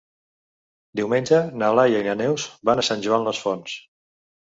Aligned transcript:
Diumenge 1.01 1.43
na 1.63 1.71
Laia 1.81 2.01
i 2.01 2.09
na 2.09 2.17
Neus 2.25 2.49
van 2.73 2.85
a 2.85 2.89
Sant 2.91 3.09
Joan 3.09 3.33
les 3.33 3.47
Fonts. 3.47 3.81